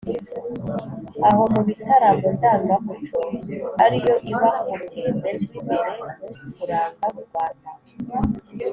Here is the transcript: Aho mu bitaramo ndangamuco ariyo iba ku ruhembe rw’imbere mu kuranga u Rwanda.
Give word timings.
Aho 1.29 1.43
mu 1.53 1.61
bitaramo 1.67 2.27
ndangamuco 2.35 3.19
ariyo 3.83 4.13
iba 4.31 4.49
ku 4.63 4.71
ruhembe 4.81 5.29
rw’imbere 5.41 5.89
mu 6.39 6.49
kuranga 6.57 7.05
u 7.19 7.21
Rwanda. 7.25 7.69